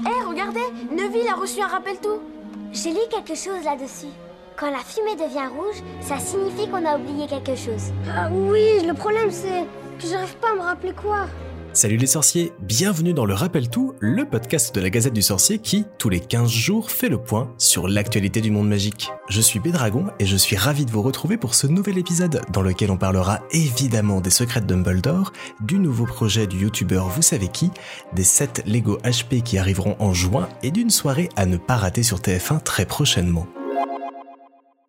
[0.00, 0.60] Hé, regardez
[0.90, 2.20] Neville a reçu un rappel tout
[2.72, 4.12] J'ai lu quelque chose là-dessus.
[4.56, 7.92] Quand la fumée devient rouge, ça signifie qu'on a oublié quelque chose.
[8.08, 9.64] Ah oui, le problème c'est
[10.00, 11.26] que j'arrive pas à me rappeler quoi.
[11.74, 15.58] Salut les sorciers, bienvenue dans le Rappel Tout, le podcast de la Gazette du Sorcier
[15.58, 19.10] qui, tous les 15 jours, fait le point sur l'actualité du monde magique.
[19.28, 22.62] Je suis Bédragon et je suis ravi de vous retrouver pour ce nouvel épisode dans
[22.62, 25.32] lequel on parlera évidemment des secrets de Dumbledore,
[25.62, 27.72] du nouveau projet du youtubeur Vous savez qui,
[28.14, 32.04] des 7 Lego HP qui arriveront en juin et d'une soirée à ne pas rater
[32.04, 33.48] sur TF1 très prochainement.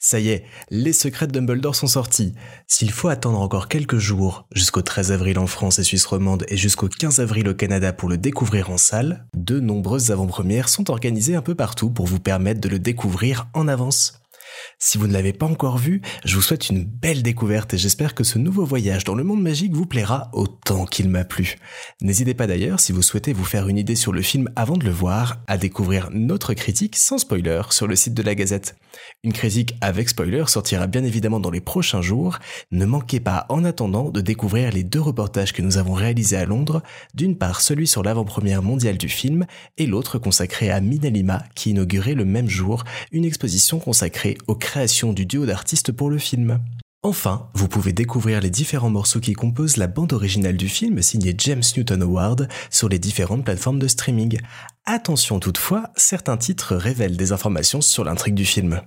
[0.00, 2.32] Ça y est, les secrets de Dumbledore sont sortis.
[2.68, 6.56] S'il faut attendre encore quelques jours, jusqu'au 13 avril en France et Suisse romande et
[6.56, 11.34] jusqu'au 15 avril au Canada pour le découvrir en salle, de nombreuses avant-premières sont organisées
[11.34, 14.22] un peu partout pour vous permettre de le découvrir en avance.
[14.78, 18.14] Si vous ne l'avez pas encore vu, je vous souhaite une belle découverte et j'espère
[18.14, 21.56] que ce nouveau voyage dans le monde magique vous plaira autant qu'il m'a plu.
[22.00, 24.84] N'hésitez pas d'ailleurs, si vous souhaitez vous faire une idée sur le film avant de
[24.84, 28.76] le voir, à découvrir notre critique sans spoiler sur le site de la Gazette.
[29.24, 32.38] Une critique avec spoiler sortira bien évidemment dans les prochains jours.
[32.70, 36.44] Ne manquez pas en attendant de découvrir les deux reportages que nous avons réalisés à
[36.44, 36.82] Londres,
[37.14, 39.46] d'une part celui sur l'avant-première mondiale du film
[39.76, 45.12] et l'autre consacré à Minalima qui inaugurait le même jour une exposition consacrée aux créations
[45.12, 46.60] du duo d'artistes pour le film.
[47.02, 51.34] Enfin, vous pouvez découvrir les différents morceaux qui composent la bande originale du film signée
[51.38, 54.40] James Newton Howard sur les différentes plateformes de streaming.
[54.84, 58.82] Attention toutefois, certains titres révèlent des informations sur l'intrigue du film.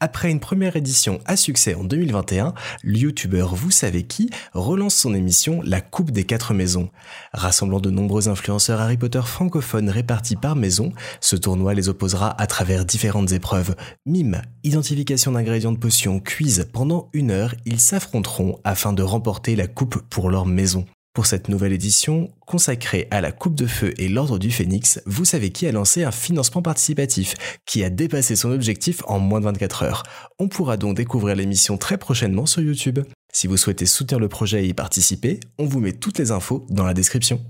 [0.00, 5.14] Après une première édition à succès en 2021, le youtubeur Vous savez qui relance son
[5.14, 6.90] émission La Coupe des Quatre Maisons.
[7.32, 12.46] Rassemblant de nombreux influenceurs Harry Potter francophones répartis par maison, ce tournoi les opposera à
[12.46, 13.76] travers différentes épreuves.
[14.04, 16.68] Mime, identification d'ingrédients de potions, quiz.
[16.72, 20.86] Pendant une heure, ils s'affronteront afin de remporter la coupe pour leur maison.
[21.14, 25.24] Pour cette nouvelle édition, consacrée à la Coupe de Feu et l'Ordre du Phénix, vous
[25.24, 27.34] savez qui a lancé un financement participatif
[27.66, 30.02] qui a dépassé son objectif en moins de 24 heures.
[30.40, 32.98] On pourra donc découvrir l'émission très prochainement sur YouTube.
[33.32, 36.66] Si vous souhaitez soutenir le projet et y participer, on vous met toutes les infos
[36.68, 37.40] dans la description.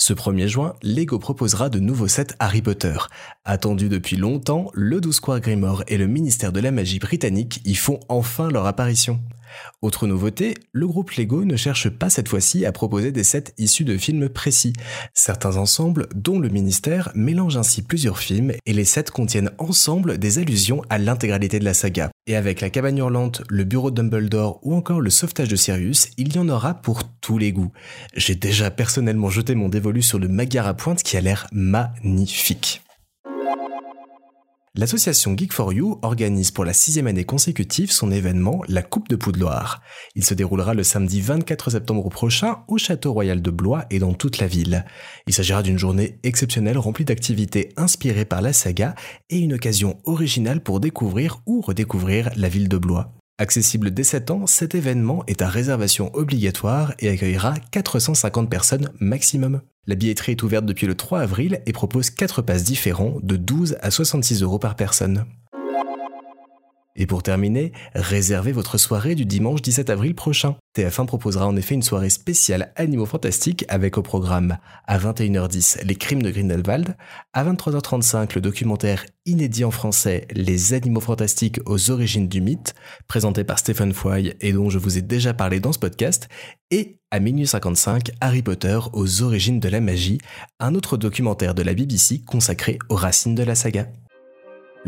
[0.00, 2.96] Ce 1er juin, Lego proposera de nouveaux sets Harry Potter.
[3.44, 7.74] Attendu depuis longtemps, le 12 Square Grimoire et le ministère de la Magie britannique y
[7.74, 9.18] font enfin leur apparition.
[9.82, 13.84] Autre nouveauté, le groupe Lego ne cherche pas cette fois-ci à proposer des sets issus
[13.84, 14.72] de films précis.
[15.14, 20.38] Certains ensembles, dont le ministère, mélangent ainsi plusieurs films et les sets contiennent ensemble des
[20.38, 22.10] allusions à l'intégralité de la saga.
[22.28, 26.10] Et avec la cabane hurlante, le bureau de Dumbledore ou encore le sauvetage de Sirius,
[26.18, 27.72] il y en aura pour tous les goûts.
[28.14, 32.82] J'ai déjà personnellement jeté mon dévolu sur le Magyar à pointe qui a l'air magnifique.
[34.78, 39.16] L'association Geek for You organise pour la sixième année consécutive son événement La Coupe de
[39.16, 39.82] Poudloire.
[40.14, 44.14] Il se déroulera le samedi 24 septembre prochain au Château Royal de Blois et dans
[44.14, 44.84] toute la ville.
[45.26, 48.94] Il s'agira d'une journée exceptionnelle remplie d'activités inspirées par la saga
[49.30, 53.17] et une occasion originale pour découvrir ou redécouvrir la ville de Blois.
[53.40, 59.60] Accessible dès 7 ans, cet événement est à réservation obligatoire et accueillera 450 personnes maximum.
[59.86, 63.76] La billetterie est ouverte depuis le 3 avril et propose 4 passes différents de 12
[63.80, 65.24] à 66 euros par personne.
[67.00, 70.56] Et pour terminer, réservez votre soirée du dimanche 17 avril prochain.
[70.76, 75.94] TF1 proposera en effet une soirée spéciale Animaux Fantastiques avec au programme à 21h10 Les
[75.94, 76.96] Crimes de Grindelwald,
[77.32, 82.74] à 23h35 le documentaire inédit en français Les Animaux Fantastiques aux origines du mythe,
[83.06, 86.28] présenté par Stephen Foy et dont je vous ai déjà parlé dans ce podcast,
[86.72, 90.18] et à minuit 55 Harry Potter aux origines de la magie,
[90.58, 93.86] un autre documentaire de la BBC consacré aux racines de la saga.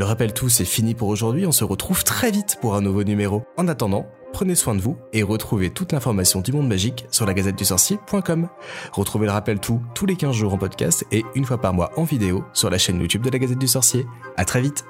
[0.00, 3.04] Le rappel tout, c'est fini pour aujourd'hui, on se retrouve très vite pour un nouveau
[3.04, 3.44] numéro.
[3.58, 7.34] En attendant, prenez soin de vous et retrouvez toute l'information du monde magique sur la
[7.34, 8.48] gazette du sorcier.com.
[8.92, 11.90] Retrouvez le rappel tout tous les 15 jours en podcast et une fois par mois
[11.98, 14.06] en vidéo sur la chaîne YouTube de la Gazette du Sorcier.
[14.38, 14.86] À très vite